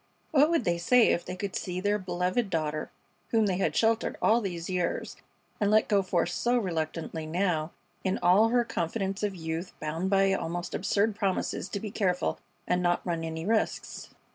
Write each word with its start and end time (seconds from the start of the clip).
What 0.31 0.49
would 0.49 0.63
they 0.63 0.79
say 0.79 1.09
if 1.09 1.25
they 1.25 1.35
could 1.35 1.55
see 1.55 1.79
their 1.79 1.99
beloved 1.99 2.49
daughter, 2.49 2.89
whom 3.29 3.45
they 3.45 3.57
had 3.57 3.75
sheltered 3.75 4.17
all 4.19 4.41
these 4.41 4.67
years 4.67 5.15
and 5.59 5.69
let 5.69 5.87
go 5.87 6.01
forth 6.01 6.29
so 6.31 6.57
reluctantly 6.57 7.27
now, 7.27 7.69
in 8.03 8.17
all 8.17 8.49
her 8.49 8.65
confidence 8.65 9.21
of 9.21 9.35
youth, 9.35 9.73
bound 9.79 10.09
by 10.09 10.33
almost 10.33 10.73
absurd 10.73 11.15
promises 11.15 11.69
to 11.69 11.79
be 11.79 11.91
careful 11.91 12.39
and 12.67 12.81
not 12.81 13.05
run 13.05 13.23
any 13.23 13.45
risks. 13.45 14.09